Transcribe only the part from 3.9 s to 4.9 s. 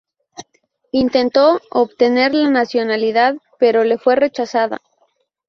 fue rechazada.